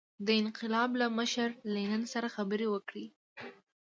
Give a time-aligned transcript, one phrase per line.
[0.25, 3.05] د انقلاب له مشر لینین سره خبرې وکړي.